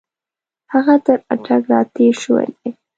[0.73, 2.69] هغه تر اټک را تېر شوی دی.